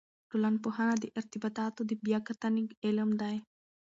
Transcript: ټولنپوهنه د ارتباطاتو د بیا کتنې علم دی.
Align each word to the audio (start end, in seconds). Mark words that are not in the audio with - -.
ټولنپوهنه 0.29 0.95
د 0.99 1.05
ارتباطاتو 1.19 1.81
د 1.89 1.91
بیا 2.05 2.19
کتنې 2.27 2.63
علم 2.85 3.09
دی. 3.21 3.35